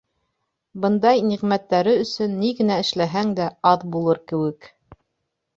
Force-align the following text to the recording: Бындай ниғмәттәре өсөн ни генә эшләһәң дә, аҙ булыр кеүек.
Бындай 0.85 1.19
ниғмәттәре 1.31 1.93
өсөн 2.05 2.33
ни 2.39 2.49
генә 2.63 2.79
эшләһәң 2.87 3.37
дә, 3.41 3.51
аҙ 3.75 3.87
булыр 3.97 4.23
кеүек. 4.33 4.71